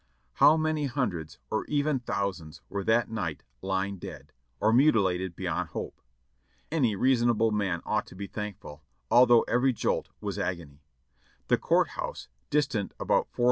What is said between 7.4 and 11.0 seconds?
man ought to be thankful, although every jolt was agony.